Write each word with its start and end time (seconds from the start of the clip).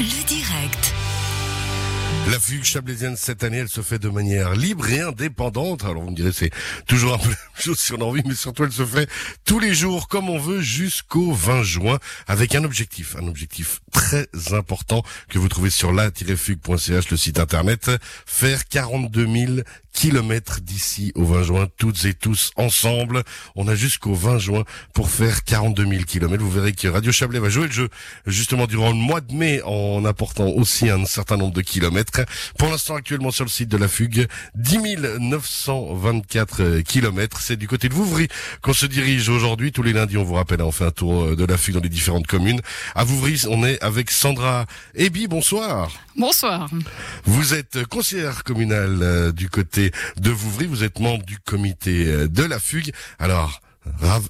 Le 0.00 0.22
direct. 0.28 0.97
La 2.30 2.38
fugue 2.38 2.64
chablaisienne 2.64 3.16
cette 3.16 3.42
année, 3.42 3.56
elle 3.56 3.70
se 3.70 3.80
fait 3.80 3.98
de 3.98 4.10
manière 4.10 4.54
libre 4.54 4.90
et 4.90 5.00
indépendante. 5.00 5.84
Alors 5.84 6.02
vous 6.02 6.10
me 6.10 6.14
direz, 6.14 6.32
c'est 6.32 6.50
toujours 6.86 7.14
un 7.14 7.18
peu 7.18 7.30
la 7.30 7.36
même 7.36 7.36
chose 7.58 7.78
si 7.78 7.94
on 7.94 8.00
a 8.02 8.04
envie, 8.04 8.20
mais 8.26 8.34
surtout 8.34 8.64
elle 8.64 8.72
se 8.72 8.84
fait 8.84 9.08
tous 9.46 9.58
les 9.58 9.74
jours 9.74 10.08
comme 10.08 10.28
on 10.28 10.38
veut 10.38 10.60
jusqu'au 10.60 11.32
20 11.32 11.62
juin 11.62 11.98
avec 12.26 12.54
un 12.54 12.64
objectif, 12.64 13.16
un 13.16 13.28
objectif 13.28 13.80
très 13.92 14.28
important 14.52 15.02
que 15.30 15.38
vous 15.38 15.48
trouvez 15.48 15.70
sur 15.70 15.90
la-fugue.ch, 15.90 17.10
le 17.10 17.16
site 17.16 17.38
internet, 17.38 17.90
faire 18.26 18.68
42 18.68 19.26
000 19.26 19.52
kilomètres 19.98 20.60
d'ici 20.60 21.10
au 21.16 21.24
20 21.24 21.42
juin, 21.42 21.68
toutes 21.76 22.04
et 22.04 22.14
tous 22.14 22.52
ensemble. 22.56 23.24
On 23.56 23.66
a 23.66 23.74
jusqu'au 23.74 24.14
20 24.14 24.38
juin 24.38 24.64
pour 24.94 25.10
faire 25.10 25.42
42 25.42 25.86
000 25.86 26.04
kilomètres. 26.04 26.44
Vous 26.44 26.50
verrez 26.50 26.72
que 26.72 26.86
Radio 26.86 27.10
Chablais 27.10 27.40
va 27.40 27.48
jouer 27.48 27.66
le 27.66 27.72
jeu 27.72 27.88
justement 28.24 28.66
durant 28.68 28.90
le 28.90 28.96
mois 28.96 29.20
de 29.20 29.34
mai 29.34 29.60
en 29.64 30.04
apportant 30.04 30.46
aussi 30.46 30.88
un 30.88 31.04
certain 31.04 31.36
nombre 31.36 31.54
de 31.54 31.62
kilomètres. 31.62 32.17
Pour 32.58 32.68
l'instant, 32.68 32.94
actuellement 32.96 33.30
sur 33.30 33.44
le 33.44 33.50
site 33.50 33.68
de 33.68 33.76
la 33.76 33.88
Fugue, 33.88 34.26
10 34.54 34.78
924 35.20 36.80
kilomètres. 36.80 37.40
C'est 37.40 37.56
du 37.56 37.68
côté 37.68 37.88
de 37.88 37.94
Vouvry 37.94 38.28
qu'on 38.62 38.72
se 38.72 38.86
dirige 38.86 39.28
aujourd'hui. 39.28 39.72
Tous 39.72 39.82
les 39.82 39.92
lundis, 39.92 40.16
on 40.16 40.24
vous 40.24 40.34
rappelle, 40.34 40.62
on 40.62 40.72
fait 40.72 40.86
un 40.86 40.90
tour 40.90 41.36
de 41.36 41.44
la 41.44 41.56
Fugue 41.56 41.74
dans 41.74 41.80
les 41.80 41.88
différentes 41.88 42.26
communes. 42.26 42.60
À 42.94 43.04
Vouvry, 43.04 43.42
on 43.48 43.64
est 43.64 43.82
avec 43.82 44.10
Sandra 44.10 44.66
Ebi. 44.94 45.26
Bonsoir. 45.26 45.90
Bonsoir. 46.16 46.68
Vous 47.24 47.54
êtes 47.54 47.84
conseillère 47.86 48.44
communale 48.44 48.98
euh, 49.02 49.32
du 49.32 49.48
côté 49.48 49.92
de 50.16 50.30
Vouvry. 50.30 50.66
Vous 50.66 50.84
êtes 50.84 50.98
membre 50.98 51.24
du 51.24 51.38
comité 51.38 52.06
euh, 52.06 52.28
de 52.28 52.42
la 52.42 52.58
Fugue. 52.58 52.92
Alors, 53.18 53.60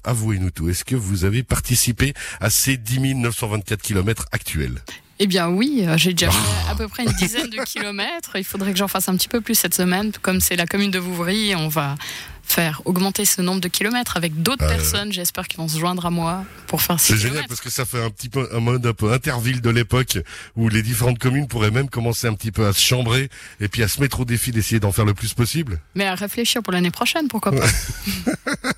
avouez-nous 0.03 0.51
tout. 0.51 0.69
Est-ce 0.69 0.85
que 0.85 0.95
vous 0.95 1.25
avez 1.25 1.43
participé 1.43 2.13
à 2.39 2.49
ces 2.49 2.77
10 2.77 3.15
924 3.15 3.81
kilomètres 3.81 4.25
actuels? 4.31 4.81
Eh 5.19 5.27
bien 5.27 5.49
oui, 5.49 5.83
euh, 5.85 5.97
j'ai 5.97 6.13
déjà 6.13 6.31
fait 6.31 6.71
à 6.71 6.75
peu 6.75 6.87
près 6.87 7.03
une 7.03 7.11
dizaine 7.11 7.49
de 7.49 7.57
kilomètres. 7.65 8.31
Il 8.35 8.43
faudrait 8.45 8.71
que 8.71 8.77
j'en 8.77 8.87
fasse 8.87 9.09
un 9.09 9.15
petit 9.17 9.27
peu 9.27 9.41
plus 9.41 9.55
cette 9.55 9.75
semaine. 9.75 10.11
Comme 10.21 10.39
c'est 10.39 10.55
la 10.55 10.65
commune 10.65 10.91
de 10.91 10.99
Vouvry, 10.99 11.53
on 11.55 11.67
va 11.67 11.95
faire 12.43 12.81
augmenter 12.85 13.25
ce 13.25 13.43
nombre 13.43 13.61
de 13.61 13.67
kilomètres 13.67 14.17
avec 14.17 14.41
d'autres 14.41 14.63
Ah 14.65 14.69
ouais. 14.69 14.75
personnes, 14.77 15.11
j'espère, 15.11 15.47
qui 15.47 15.57
vont 15.57 15.67
se 15.67 15.77
joindre 15.77 16.05
à 16.07 16.09
moi 16.09 16.43
pour 16.65 16.81
faire 16.81 16.99
C'est 16.99 17.13
ces 17.13 17.19
génial 17.19 17.45
parce 17.47 17.61
que 17.61 17.69
ça 17.69 17.85
fait 17.85 18.01
un 18.01 18.09
petit 18.09 18.27
peu 18.29 18.49
un 18.53 18.59
mode 18.59 18.83
un 18.87 18.93
peu 18.93 19.11
interville 19.13 19.61
de 19.61 19.69
l'époque 19.69 20.17
où 20.55 20.67
les 20.67 20.81
différentes 20.81 21.19
communes 21.19 21.47
pourraient 21.47 21.69
même 21.69 21.89
commencer 21.89 22.25
un 22.25 22.33
petit 22.33 22.51
peu 22.51 22.65
à 22.65 22.73
se 22.73 22.79
chambrer 22.81 23.29
et 23.59 23.67
puis 23.67 23.83
à 23.83 23.87
se 23.87 24.01
mettre 24.01 24.21
au 24.21 24.25
défi 24.25 24.51
d'essayer 24.51 24.79
d'en 24.79 24.91
faire 24.91 25.05
le 25.05 25.13
plus 25.13 25.33
possible. 25.35 25.79
Mais 25.93 26.05
à 26.07 26.15
réfléchir 26.15 26.63
pour 26.63 26.73
l'année 26.73 26.89
prochaine, 26.91 27.27
pourquoi 27.27 27.51
pas 27.51 27.67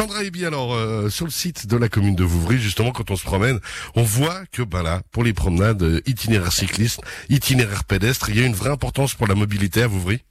Sandra 0.00 0.24
Ebi, 0.24 0.46
alors 0.46 0.72
euh, 0.72 1.10
sur 1.10 1.26
le 1.26 1.30
site 1.30 1.66
de 1.66 1.76
la 1.76 1.90
commune 1.90 2.16
de 2.16 2.24
Vouvry, 2.24 2.58
justement 2.58 2.90
quand 2.90 3.10
on 3.10 3.16
se 3.16 3.22
promène, 3.22 3.60
on 3.96 4.02
voit 4.02 4.46
que 4.50 4.62
ben 4.62 4.82
là, 4.82 5.02
pour 5.12 5.24
les 5.24 5.34
promenades, 5.34 5.82
euh, 5.82 6.00
itinéraire 6.06 6.54
cycliste, 6.54 7.02
itinéraire 7.28 7.84
pédestre, 7.84 8.30
il 8.30 8.40
y 8.40 8.42
a 8.42 8.46
une 8.46 8.54
vraie 8.54 8.70
importance 8.70 9.12
pour 9.12 9.26
la 9.26 9.34
mobilité 9.34 9.82
à 9.82 9.88
Vouvry. 9.88 10.22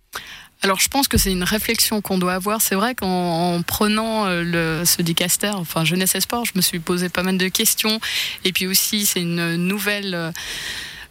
Alors 0.64 0.80
je 0.80 0.88
pense 0.88 1.08
que 1.08 1.20
c'est 1.20 1.32
une 1.32 1.44
réflexion 1.44 2.02
qu'on 2.02 2.18
doit 2.18 2.34
avoir. 2.34 2.64
C'est 2.64 2.74
vrai 2.74 2.96
qu'en 2.96 3.58
en 3.58 3.62
prenant 3.62 4.26
euh, 4.26 4.42
le, 4.44 4.86
ce 4.86 5.04
dicaster, 5.04 5.52
enfin 5.54 5.86
jeunesse 5.86 6.16
et 6.16 6.22
sport, 6.22 6.46
je 6.46 6.54
me 6.56 6.62
suis 6.62 6.80
posé 6.80 7.08
pas 7.08 7.22
mal 7.22 7.38
de 7.38 7.48
questions. 7.48 8.00
Et 8.46 8.52
puis 8.52 8.66
aussi 8.66 9.06
c'est 9.06 9.22
une 9.22 9.56
nouvelle... 9.56 10.34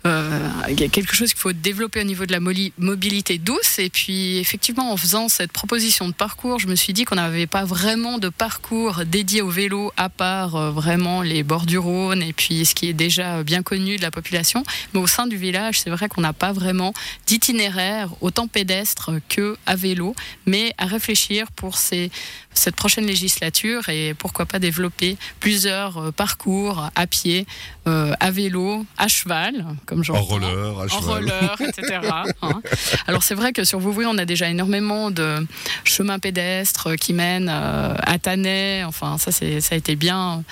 euh, 0.07 0.49
il 0.69 0.81
y 0.81 0.85
a 0.85 0.89
quelque 0.89 1.15
chose 1.15 1.31
qu'il 1.31 1.41
faut 1.41 1.53
développer 1.53 2.01
au 2.01 2.05
niveau 2.05 2.25
de 2.25 2.33
la 2.33 2.41
mobilité 2.41 3.39
douce. 3.39 3.79
Et 3.79 3.91
puis, 3.91 4.39
effectivement, 4.39 4.93
en 4.93 4.97
faisant 4.97 5.29
cette 5.29 5.53
proposition 5.53 6.09
de 6.09 6.15
parcours, 6.15 6.61
je 6.61 6.69
me 6.69 6.77
suis 6.77 6.93
dit 6.93 7.05
qu'on 7.05 7.17
n'avait 7.17 7.47
pas 7.47 7.65
vraiment 7.65 8.19
de 8.19 8.29
parcours 8.29 9.05
dédié 9.05 9.43
au 9.43 9.51
vélo, 9.51 9.93
à 9.97 10.09
part 10.09 10.55
euh, 10.57 10.71
vraiment 10.71 11.23
les 11.23 11.43
bords 11.43 11.67
du 11.67 11.79
Rhône 11.79 12.23
et 12.23 12.33
puis 12.33 12.65
ce 12.65 12.75
qui 12.75 12.89
est 12.89 12.93
déjà 12.93 13.43
bien 13.43 13.63
connu 13.63 13.97
de 13.97 14.03
la 14.03 14.11
population. 14.11 14.63
Mais 14.95 15.01
au 15.01 15.07
sein 15.07 15.27
du 15.27 15.37
village, 15.37 15.81
c'est 15.81 15.91
vrai 15.91 16.09
qu'on 16.09 16.21
n'a 16.21 16.33
pas 16.33 16.53
vraiment 16.53 16.93
d'itinéraire 17.27 18.11
autant 18.21 18.47
pédestre 18.47 19.11
que 19.29 19.57
à 19.67 19.77
vélo, 19.77 20.15
mais 20.47 20.73
à 20.79 20.87
réfléchir 20.87 21.51
pour 21.53 21.77
ces, 21.77 22.11
cette 22.59 22.77
prochaine 22.77 23.07
législature 23.07 23.89
et 23.89 24.15
pourquoi 24.15 24.47
pas 24.47 24.59
développer 24.59 25.17
plusieurs 25.41 25.99
euh, 25.99 26.11
parcours 26.13 26.91
à 26.95 27.07
pied, 27.07 27.47
euh, 27.87 28.13
à 28.21 28.31
vélo, 28.31 28.85
à 28.99 29.09
cheval, 29.09 29.65
comme 29.87 30.03
j'en 30.05 30.17
En 30.17 30.23
roller, 30.23 30.79
à 30.79 30.85
en 30.85 30.89
cheval. 30.89 31.03
roller, 31.25 31.57
etc. 31.69 32.01
hein. 32.43 32.61
Alors 33.07 33.23
c'est 33.23 33.35
vrai 33.35 33.53
que 33.53 33.65
sur 33.65 33.79
Vouvry, 33.79 34.07
on 34.07 34.19
a 34.19 34.25
déjà 34.25 34.49
énormément 34.49 35.11
de 35.11 35.47
chemins 35.85 36.19
pédestres 36.19 36.97
qui 36.97 37.13
mènent 37.13 37.51
euh, 37.51 37.95
à 38.03 38.19
Tannay. 38.19 38.85
Enfin, 38.85 39.17
ça, 39.19 39.31
ça 39.33 39.45
a 39.45 39.75
été 39.77 39.97
bien 39.97 40.43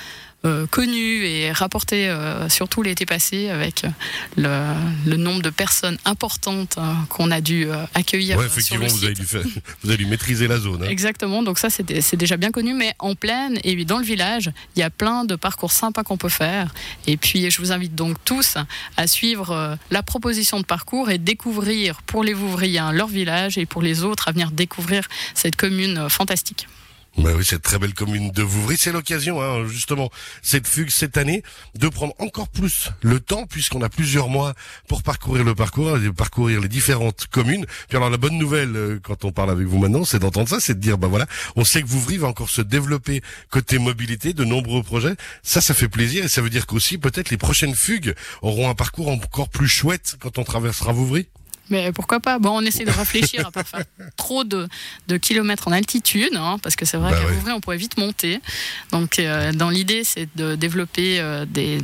connu 0.69 1.25
et 1.25 1.51
rapporté, 1.51 2.07
euh, 2.09 2.47
surtout 2.49 2.81
l'été 2.81 3.05
passé, 3.05 3.49
avec 3.49 3.83
le, 4.35 4.49
le 5.05 5.17
nombre 5.17 5.41
de 5.41 5.49
personnes 5.49 5.97
importantes 6.05 6.77
euh, 6.77 6.81
qu'on 7.09 7.31
a 7.31 7.41
dû 7.41 7.65
euh, 7.67 7.83
accueillir 7.93 8.37
Ouais, 8.37 8.45
euh, 8.45 8.47
sur 8.49 8.57
effectivement, 8.57 8.85
le 8.85 8.91
vous 8.91 9.03
avez 9.05 9.13
dû 9.13 9.23
faire, 9.25 9.41
vous 9.83 9.89
avez 9.89 9.97
dû 9.97 10.05
maîtriser 10.05 10.47
la 10.47 10.57
zone. 10.59 10.83
hein. 10.83 10.87
Exactement, 10.89 11.43
donc 11.43 11.59
ça 11.59 11.69
c'est 11.69 12.15
déjà 12.15 12.37
bien 12.37 12.51
connu, 12.51 12.73
mais 12.73 12.93
en 12.99 13.15
plaine 13.15 13.59
et 13.63 13.83
dans 13.85 13.97
le 13.99 14.05
village, 14.05 14.51
il 14.75 14.79
y 14.79 14.83
a 14.83 14.89
plein 14.89 15.25
de 15.25 15.35
parcours 15.35 15.71
sympas 15.71 16.03
qu'on 16.03 16.17
peut 16.17 16.29
faire. 16.29 16.73
Et 17.05 17.17
puis 17.17 17.49
je 17.51 17.57
vous 17.59 17.71
invite 17.71 17.95
donc 17.95 18.17
tous 18.25 18.57
à 18.97 19.07
suivre 19.07 19.51
euh, 19.51 19.75
la 19.91 20.03
proposition 20.03 20.59
de 20.59 20.65
parcours 20.65 21.09
et 21.09 21.17
découvrir 21.17 22.01
pour 22.03 22.23
les 22.23 22.33
Vouvriens 22.33 22.91
leur 22.91 23.07
village 23.07 23.57
et 23.57 23.65
pour 23.65 23.81
les 23.81 24.03
autres 24.03 24.27
à 24.27 24.31
venir 24.31 24.51
découvrir 24.51 25.07
cette 25.33 25.55
commune 25.55 25.97
euh, 25.97 26.09
fantastique. 26.09 26.67
Bah 27.17 27.31
oui, 27.35 27.43
cette 27.43 27.63
très 27.63 27.79
belle 27.79 27.95
commune 27.95 28.29
de 28.29 28.43
Vouvry, 28.43 28.77
c'est 28.77 28.91
l'occasion, 28.91 29.41
hein, 29.41 29.67
justement, 29.67 30.11
cette 30.43 30.67
fugue 30.67 30.91
cette 30.91 31.17
année, 31.17 31.41
de 31.73 31.87
prendre 31.87 32.13
encore 32.19 32.47
plus 32.47 32.91
le 33.01 33.19
temps, 33.19 33.47
puisqu'on 33.47 33.81
a 33.81 33.89
plusieurs 33.89 34.29
mois 34.29 34.53
pour 34.87 35.01
parcourir 35.01 35.43
le 35.43 35.55
parcours, 35.55 35.97
et 35.97 36.11
parcourir 36.11 36.61
les 36.61 36.67
différentes 36.67 37.25
communes. 37.31 37.65
Puis 37.87 37.97
alors 37.97 38.11
la 38.11 38.17
bonne 38.17 38.37
nouvelle, 38.37 38.75
euh, 38.75 38.99
quand 39.01 39.25
on 39.25 39.31
parle 39.31 39.49
avec 39.49 39.65
vous 39.65 39.79
maintenant, 39.79 40.05
c'est 40.05 40.19
d'entendre 40.19 40.47
ça, 40.47 40.59
c'est 40.59 40.75
de 40.75 40.79
dire, 40.79 40.99
bah 40.99 41.07
voilà, 41.07 41.25
on 41.55 41.65
sait 41.65 41.81
que 41.81 41.87
Vouvry 41.87 42.17
va 42.17 42.27
encore 42.27 42.49
se 42.49 42.61
développer 42.61 43.23
côté 43.49 43.79
mobilité, 43.79 44.33
de 44.33 44.43
nombreux 44.43 44.83
projets. 44.83 45.15
Ça, 45.41 45.59
ça 45.59 45.73
fait 45.73 45.89
plaisir, 45.89 46.25
et 46.25 46.29
ça 46.29 46.43
veut 46.43 46.51
dire 46.51 46.67
qu'aussi, 46.67 46.99
peut-être, 46.99 47.31
les 47.31 47.37
prochaines 47.37 47.73
fugues 47.73 48.13
auront 48.43 48.69
un 48.69 48.75
parcours 48.75 49.07
encore 49.07 49.49
plus 49.49 49.67
chouette 49.67 50.17
quand 50.19 50.37
on 50.37 50.43
traversera 50.43 50.91
Vouvry. 50.91 51.27
Mais 51.69 51.91
pourquoi 51.91 52.19
pas? 52.19 52.39
Bon, 52.39 52.51
on 52.51 52.61
essaie 52.61 52.85
de 52.85 52.91
réfléchir 52.91 53.45
à 53.47 53.51
pas 53.51 53.63
faire 53.63 53.83
trop 54.17 54.43
de, 54.43 54.67
de 55.07 55.17
kilomètres 55.17 55.67
en 55.67 55.71
altitude, 55.71 56.35
hein, 56.35 56.57
parce 56.61 56.75
que 56.75 56.85
c'est 56.85 56.97
vrai 56.97 57.11
Bah 57.11 57.19
qu'à 57.19 57.25
ouais. 57.27 57.33
Vouvray, 57.33 57.53
on 57.53 57.59
pourrait 57.59 57.77
vite 57.77 57.97
monter. 57.97 58.39
Donc, 58.91 59.19
euh, 59.19 59.51
dans 59.51 59.69
l'idée, 59.69 60.03
c'est 60.03 60.27
de 60.35 60.55
développer 60.55 61.19
euh, 61.19 61.45
des, 61.45 61.79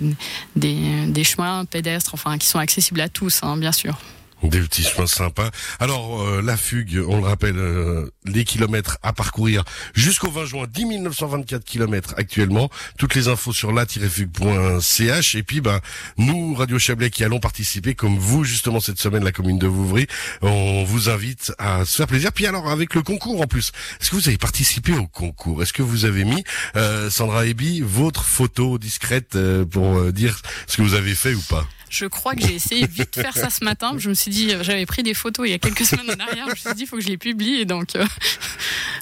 des, 0.56 1.06
des 1.08 1.24
chemins 1.24 1.66
pédestres, 1.66 2.14
enfin, 2.14 2.38
qui 2.38 2.48
sont 2.48 2.60
accessibles 2.60 3.02
à 3.02 3.10
tous, 3.10 3.42
hein, 3.44 3.58
bien 3.58 3.72
sûr. 3.72 3.98
Des 4.44 4.60
petits 4.60 4.84
chemins 4.84 5.08
sympas. 5.08 5.50
Alors, 5.80 6.22
euh, 6.22 6.42
la 6.42 6.58
fugue, 6.58 7.02
on 7.08 7.18
le 7.18 7.24
rappelle, 7.24 7.58
euh, 7.58 8.10
les 8.26 8.44
kilomètres 8.44 8.98
à 9.02 9.14
parcourir 9.14 9.64
jusqu'au 9.94 10.30
20 10.30 10.46
juin, 10.46 10.66
10 10.70 11.00
924 11.00 11.64
kilomètres 11.64 12.14
actuellement. 12.18 12.70
Toutes 12.98 13.16
les 13.16 13.30
infos 13.30 13.54
sur 13.54 13.72
la-fugue.ch. 13.72 15.36
Et 15.36 15.44
puis, 15.44 15.62
ben, 15.62 15.80
nous, 16.18 16.54
Radio 16.56 16.78
Chablais, 16.78 17.10
qui 17.10 17.24
allons 17.24 17.40
participer, 17.40 17.96
comme 17.96 18.18
vous, 18.18 18.44
justement, 18.44 18.80
cette 18.80 19.00
semaine, 19.00 19.24
la 19.24 19.32
commune 19.32 19.60
de 19.60 19.68
Vouvry, 19.68 20.08
on 20.42 20.84
vous 20.84 21.10
invite 21.10 21.54
à 21.58 21.86
se 21.86 21.96
faire 21.96 22.08
plaisir. 22.08 22.32
Puis 22.32 22.46
alors, 22.46 22.70
avec 22.70 22.94
le 22.96 23.02
concours 23.02 23.42
en 23.42 23.48
plus, 23.48 23.72
est-ce 24.02 24.12
que 24.12 24.16
vous 24.16 24.28
avez 24.28 24.38
participé 24.38 24.94
au 24.94 25.08
concours? 25.08 25.62
Est-ce 25.64 25.74
que 25.74 25.84
vous 25.84 26.06
avez 26.06 26.26
mis, 26.26 26.44
euh, 26.76 27.10
Sandra 27.10 27.46
Ebi, 27.46 27.82
votre 27.82 28.24
photo 28.24 28.78
discrète 28.78 29.36
euh, 29.36 29.66
pour 29.66 29.98
euh, 29.98 30.12
dire 30.12 30.42
ce 30.68 30.78
que 30.78 30.82
vous 30.82 30.94
avez 30.94 31.16
fait 31.16 31.34
ou 31.34 31.42
pas? 31.50 31.66
Je 31.94 32.08
crois 32.08 32.34
que 32.34 32.42
j'ai 32.42 32.56
essayé 32.56 32.88
vite 32.88 33.16
de 33.16 33.22
faire 33.22 33.38
ça 33.38 33.52
ce 33.52 33.64
matin. 33.64 33.94
Je 34.00 34.10
me 34.10 34.16
suis 34.16 34.32
dit, 34.32 34.52
euh, 34.52 34.64
j'avais 34.64 34.88
pris 34.88 35.04
des 35.04 35.14
photos 35.14 35.48
il 35.48 35.52
y 35.52 35.54
a 35.54 35.60
quelques 35.60 35.86
semaines 35.86 36.10
en 36.10 36.20
arrière. 36.28 36.46
Je 36.48 36.52
me 36.52 36.56
suis 36.56 36.74
dit, 36.74 36.82
il 36.82 36.88
faut 36.88 36.96
que 36.96 37.04
je 37.04 37.08
les 37.08 37.20
publie. 37.20 37.60
Et 37.60 37.66
donc, 37.66 37.96
euh, 37.96 38.04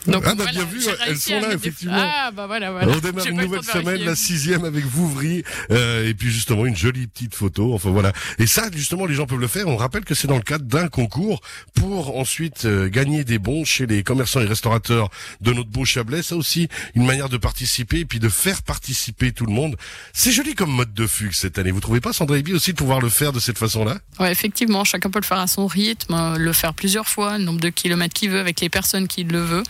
donc 0.08 0.24
Ah, 0.26 0.36
bah, 0.36 0.46
bien 0.52 0.66
vu, 0.66 0.80
elles 1.08 1.18
sont 1.18 1.40
là, 1.40 1.50
des- 1.50 1.56
effectivement. 1.56 1.94
Ah, 1.96 2.32
bah 2.32 2.48
voilà, 2.48 2.72
voilà. 2.72 2.92
On 2.92 3.00
démarre 3.00 3.26
une 3.28 3.42
nouvelle 3.42 3.64
semaine, 3.64 4.04
la 4.04 4.16
sixième 4.16 4.66
avec 4.66 4.86
Vouvry, 4.86 5.44
euh, 5.72 6.08
et 6.08 6.14
puis 6.14 6.32
justement 6.32 6.66
une 6.66 6.76
jolie 6.76 7.08
petite 7.08 7.36
photo. 7.36 7.74
Enfin 7.74 7.90
voilà. 7.92 8.12
Et 8.40 8.48
ça, 8.48 8.64
justement, 8.74 9.06
les 9.06 9.14
gens 9.16 9.26
peuvent 9.26 9.40
le 9.40 9.48
faire. 9.48 9.68
On 9.68 9.78
rappelle 9.78 10.04
que 10.06 10.16
c'est 10.16 10.28
dans 10.28 10.38
le 10.38 10.42
cadre 10.44 10.66
d'un 10.66 10.88
concours 10.88 11.42
pour 11.76 12.18
ensuite 12.18 12.66
euh, 12.66 12.90
gagner 12.90 13.24
des 13.24 13.40
bons 13.40 13.66
chez 13.66 13.86
les 13.86 14.04
commerçants 14.04 14.42
et 14.42 14.46
restaurateurs 14.46 15.10
de 15.42 15.54
notre 15.54 15.70
beau 15.70 15.86
Chablais. 15.86 16.24
Ça 16.24 16.36
aussi, 16.36 16.68
une 16.96 17.06
manière 17.06 17.30
de 17.30 17.38
participer 17.38 18.00
et 18.00 18.06
puis 18.06 18.20
de 18.20 18.30
faire 18.30 18.62
participer 18.64 19.32
tout 19.32 19.46
le 19.46 19.54
monde. 19.54 19.76
C'est 20.14 20.32
joli 20.32 20.56
comme 20.56 20.72
mode 20.72 20.94
de 20.94 21.08
fugue 21.08 21.34
cette 21.34 21.58
année. 21.60 21.72
Vous 21.72 21.80
trouvez 21.80 22.02
pas, 22.02 22.14
Sandra 22.14 22.38
Ebi, 22.38 22.54
aussi 22.54 22.72
de 22.72 22.78
pouvoir 22.78 23.00
le 23.02 23.10
faire 23.10 23.32
de 23.34 23.40
cette 23.40 23.58
façon-là? 23.58 23.98
Ouais, 24.20 24.32
effectivement, 24.32 24.84
chacun 24.84 25.10
peut 25.10 25.20
le 25.20 25.26
faire 25.26 25.40
à 25.40 25.48
son 25.48 25.68
rythme, 25.68 26.14
euh, 26.14 26.38
le 26.38 26.54
faire 26.54 26.74
plusieurs 26.74 27.08
fois, 27.08 27.38
le 27.38 27.44
nombre 27.44 27.60
de 27.60 27.70
kilomètres 27.70 28.14
qu'il 28.14 28.30
veut, 28.30 28.40
avec 28.40 28.62
les 28.62 28.70
personnes 28.70 29.08
qu'il 29.08 29.28
le 29.28 29.42
veut, 29.42 29.64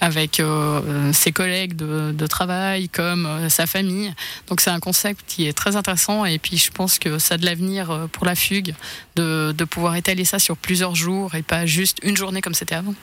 avec 0.00 0.40
euh, 0.40 0.80
euh, 0.86 1.12
ses 1.12 1.32
collègues 1.32 1.76
de, 1.76 2.26
travail, 2.26 2.88
comme 2.88 3.26
euh, 3.26 3.48
sa 3.48 3.66
famille. 3.66 4.12
Donc 4.48 4.60
c'est 4.60 4.70
un 4.70 4.80
concept 4.80 5.24
qui 5.26 5.46
est 5.46 5.52
très 5.52 5.76
intéressant 5.76 6.24
et 6.24 6.38
puis 6.38 6.56
je 6.58 6.70
pense 6.70 6.98
que 6.98 7.18
ça 7.18 7.34
a 7.34 7.38
de 7.38 7.44
l'avenir 7.44 8.08
pour 8.12 8.26
la 8.26 8.34
fugue, 8.34 8.74
de 9.16 9.64
pouvoir 9.64 9.96
étaler 9.96 10.24
ça 10.24 10.38
sur 10.38 10.56
plusieurs 10.56 10.94
jours 10.94 11.34
et 11.34 11.42
pas 11.42 11.66
juste 11.66 11.98
une 12.02 12.16
journée 12.16 12.40
comme 12.40 12.54
c'était 12.54 12.74
avant. 12.74 12.94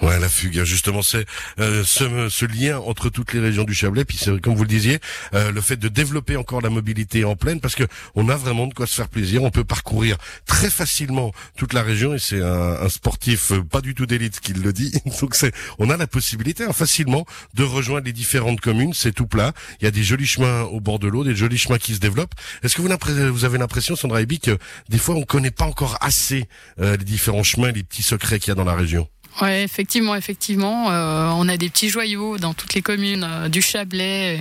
Ouais, 0.00 0.16
la 0.20 0.28
fugue, 0.28 0.62
justement, 0.62 1.02
c'est 1.02 1.26
euh, 1.58 1.82
ce, 1.84 2.28
ce, 2.28 2.44
lien 2.44 2.78
entre 2.78 3.08
toutes 3.08 3.32
les 3.32 3.40
régions 3.40 3.64
du 3.64 3.74
Chablais. 3.74 4.04
Puis, 4.04 4.20
comme 4.40 4.54
vous 4.54 4.62
le 4.62 4.68
disiez, 4.68 5.00
euh, 5.34 5.50
le 5.50 5.60
fait 5.60 5.76
de 5.76 5.88
développer 5.88 6.36
encore 6.36 6.60
la 6.60 6.70
mobilité 6.70 7.24
en 7.24 7.34
pleine, 7.34 7.60
parce 7.60 7.74
que 7.74 7.82
on 8.14 8.28
a 8.28 8.36
vraiment 8.36 8.68
de 8.68 8.74
quoi 8.74 8.86
se 8.86 8.94
faire 8.94 9.08
plaisir. 9.08 9.42
On 9.42 9.50
peut 9.50 9.64
parcourir 9.64 10.16
très 10.46 10.70
facilement 10.70 11.32
toute 11.56 11.72
la 11.72 11.82
région, 11.82 12.14
et 12.14 12.20
c'est 12.20 12.40
un, 12.40 12.80
un, 12.80 12.88
sportif 12.88 13.50
euh, 13.50 13.64
pas 13.64 13.80
du 13.80 13.96
tout 13.96 14.06
d'élite 14.06 14.38
qui 14.38 14.52
le 14.52 14.72
dit. 14.72 14.92
Donc, 15.20 15.34
c'est, 15.34 15.52
on 15.80 15.90
a 15.90 15.96
la 15.96 16.06
possibilité 16.06 16.62
hein, 16.62 16.72
facilement 16.72 17.26
de 17.54 17.64
rejoindre 17.64 18.06
les 18.06 18.12
différentes 18.12 18.60
communes. 18.60 18.94
C'est 18.94 19.12
tout 19.12 19.26
plat. 19.26 19.52
Il 19.80 19.84
y 19.84 19.88
a 19.88 19.90
des 19.90 20.04
jolis 20.04 20.26
chemins 20.26 20.62
au 20.62 20.78
bord 20.78 21.00
de 21.00 21.08
l'eau, 21.08 21.24
des 21.24 21.34
jolis 21.34 21.58
chemins 21.58 21.78
qui 21.78 21.96
se 21.96 22.00
développent. 22.00 22.34
Est-ce 22.62 22.76
que 22.76 22.82
vous, 22.82 23.32
vous 23.32 23.44
avez 23.44 23.58
l'impression, 23.58 23.96
Sandra 23.96 24.22
Ebi, 24.22 24.38
que 24.38 24.58
des 24.88 24.98
fois 24.98 25.16
on 25.16 25.24
connaît 25.24 25.50
pas 25.50 25.64
encore 25.64 25.98
assez 26.00 26.46
les 26.78 26.96
différents 26.98 27.42
chemins, 27.42 27.72
les 27.72 27.82
petits 27.82 28.02
secrets 28.02 28.38
qu'il 28.38 28.50
y 28.50 28.52
a 28.52 28.54
dans 28.54 28.64
la 28.64 28.74
région? 28.74 29.08
Ouais, 29.40 29.62
effectivement, 29.62 30.16
effectivement, 30.16 30.90
euh, 30.90 31.30
on 31.34 31.48
a 31.48 31.56
des 31.56 31.68
petits 31.68 31.88
joyaux 31.88 32.38
dans 32.38 32.54
toutes 32.54 32.74
les 32.74 32.82
communes 32.82 33.24
euh, 33.28 33.48
du 33.48 33.62
Chablais 33.62 34.40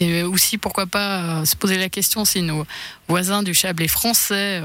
et, 0.00 0.22
aussi 0.22 0.56
pourquoi 0.56 0.86
pas 0.86 1.40
euh, 1.40 1.44
se 1.44 1.54
poser 1.54 1.76
la 1.76 1.90
question 1.90 2.24
si 2.24 2.40
nos 2.40 2.66
voisins 3.06 3.42
du 3.42 3.52
Chablais 3.52 3.86
français 3.86 4.62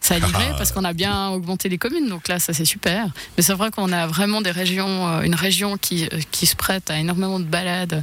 ça 0.00 0.18
livré 0.18 0.46
parce 0.58 0.72
qu'on 0.72 0.82
a 0.82 0.92
bien 0.92 1.28
augmenté 1.28 1.68
les 1.68 1.78
communes, 1.78 2.08
donc 2.08 2.26
là 2.26 2.40
ça 2.40 2.52
c'est 2.52 2.64
super. 2.64 3.06
Mais 3.36 3.44
c'est 3.44 3.54
vrai 3.54 3.70
qu'on 3.70 3.92
a 3.92 4.08
vraiment 4.08 4.40
des 4.40 4.50
régions, 4.50 5.22
une 5.22 5.36
région 5.36 5.76
qui 5.76 6.08
qui 6.32 6.46
se 6.46 6.56
prête 6.56 6.90
à 6.90 6.98
énormément 6.98 7.38
de 7.38 7.44
balades, 7.44 8.02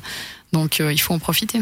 donc 0.54 0.80
il 0.80 1.02
faut 1.02 1.14
en 1.14 1.20
profiter. 1.20 1.60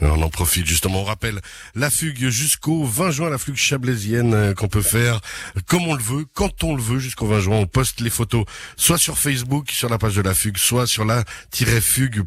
On 0.00 0.22
en 0.22 0.28
profite 0.28 0.66
justement. 0.66 1.02
On 1.02 1.04
rappelle 1.04 1.40
la 1.74 1.90
fugue 1.90 2.28
jusqu'au 2.28 2.84
20 2.84 3.10
juin, 3.10 3.30
la 3.30 3.38
fugue 3.38 3.56
chablaisienne 3.56 4.34
euh, 4.34 4.54
qu'on 4.54 4.68
peut 4.68 4.82
faire 4.82 5.20
comme 5.66 5.86
on 5.88 5.94
le 5.94 6.02
veut, 6.02 6.26
quand 6.34 6.64
on 6.64 6.74
le 6.76 6.82
veut 6.82 6.98
jusqu'au 6.98 7.26
20 7.26 7.40
juin. 7.40 7.56
On 7.56 7.66
poste 7.66 8.00
les 8.00 8.10
photos 8.10 8.44
soit 8.76 8.98
sur 8.98 9.18
Facebook, 9.18 9.70
sur 9.70 9.88
la 9.88 9.96
page 9.98 10.14
de 10.14 10.22
la 10.22 10.34
fugue, 10.34 10.58
soit 10.58 10.86
sur 10.86 11.04
la-fugue.ch. 11.04 12.20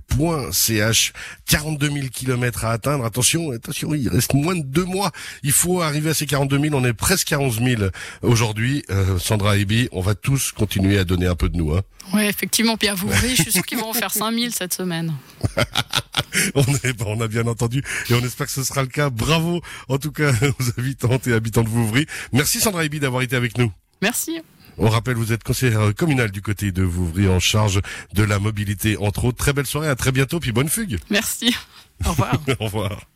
42 1.48 1.88
000 1.92 2.07
kilomètres 2.12 2.66
à 2.66 2.71
atteindre. 2.71 3.06
Attention, 3.06 3.51
attention, 3.51 3.94
il 3.94 4.10
reste 4.10 4.33
moins 4.33 4.56
de 4.56 4.63
deux 4.63 4.86
mois. 4.86 5.12
Il 5.44 5.51
faut 5.51 5.81
arriver 5.81 6.10
à 6.12 6.13
ces 6.13 6.25
42 6.25 6.60
000. 6.60 6.75
On 6.75 6.83
est 6.86 6.94
presque 6.94 7.31
à 7.33 7.39
11 7.39 7.62
000 7.63 7.83
aujourd'hui. 8.21 8.83
Euh, 8.89 9.18
Sandra 9.19 9.57
et 9.57 9.66
Bi, 9.66 9.89
on 9.92 10.01
va 10.01 10.16
tous 10.16 10.51
continuer 10.51 10.98
à 10.98 11.04
donner 11.04 11.27
un 11.27 11.36
peu 11.36 11.50
de 11.50 11.57
nous. 11.57 11.74
Hein. 11.74 11.81
Oui, 12.13 12.24
effectivement. 12.24 12.77
Puis 12.77 12.88
à 12.88 12.95
vous, 12.95 13.12
je 13.12 13.42
suis 13.42 13.51
sûr 13.51 13.63
qu'ils 13.63 13.77
vont 13.77 13.89
en 13.89 13.94
faire 13.94 14.12
5 14.12 14.33
000 14.33 14.51
cette 14.51 14.74
semaine. 14.74 15.13
on, 16.56 16.63
est, 16.83 17.01
on 17.06 17.21
a 17.21 17.27
bien 17.27 17.48
entendu 17.48 17.83
et 18.10 18.13
on 18.13 18.19
espère 18.19 18.48
que 18.48 18.54
ce 18.54 18.63
sera 18.63 18.81
le 18.81 18.88
cas. 18.88 19.10
Bravo 19.10 19.62
en 19.88 19.98
tout 19.98 20.12
cas 20.12 20.31
aux 20.60 20.80
habitantes 20.80 21.27
et 21.27 21.33
habitants 21.33 21.63
de 21.63 21.69
Vouvry. 21.69 22.06
Merci 22.33 22.60
Sandra 22.60 22.86
Ebi 22.86 23.00
d'avoir 23.00 23.21
été 23.21 23.36
avec 23.36 23.57
nous. 23.57 23.71
Merci. 24.01 24.42
On 24.77 24.89
rappelle, 24.89 25.16
vous 25.16 25.33
êtes 25.33 25.44
conseillère 25.44 25.94
communale 25.94 26.31
du 26.31 26.42
côté 26.42 26.71
de 26.71 26.83
Vouvry 26.83 27.27
en 27.27 27.39
charge 27.39 27.81
de 28.13 28.24
la 28.24 28.39
mobilité 28.39 28.95
entre 28.98 29.25
autres. 29.25 29.38
Très 29.38 29.51
belle 29.51 29.66
soirée, 29.66 29.89
à 29.89 29.95
très 29.95 30.13
bientôt 30.13 30.39
puis 30.39 30.54
bonne 30.54 30.69
fugue. 30.69 30.98
Merci. 31.10 31.54
Au 32.06 32.12
revoir. 32.12 32.39
Au 32.60 32.66
revoir. 32.66 33.01